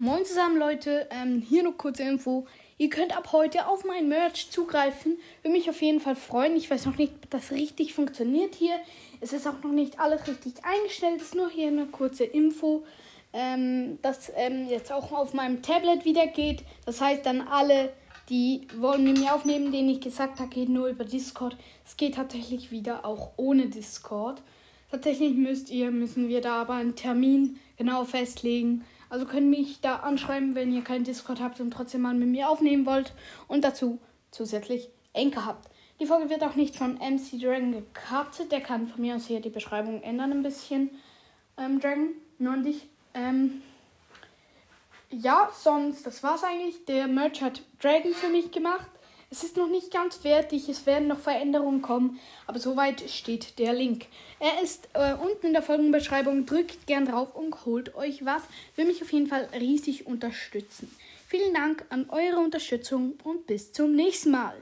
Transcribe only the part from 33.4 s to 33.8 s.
und